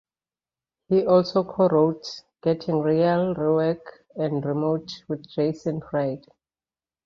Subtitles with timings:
[0.89, 3.81] He also co-wrote "Getting Real", "Rework",
[4.15, 6.25] and "Remote" with Jason Fried.